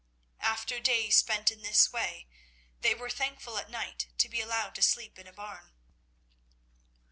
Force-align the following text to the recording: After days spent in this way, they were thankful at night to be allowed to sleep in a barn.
After 0.39 0.79
days 0.79 1.17
spent 1.17 1.51
in 1.51 1.61
this 1.61 1.93
way, 1.93 2.27
they 2.79 2.95
were 2.95 3.11
thankful 3.11 3.59
at 3.59 3.69
night 3.69 4.07
to 4.17 4.27
be 4.27 4.41
allowed 4.41 4.73
to 4.73 4.81
sleep 4.81 5.19
in 5.19 5.27
a 5.27 5.31
barn. 5.33 5.75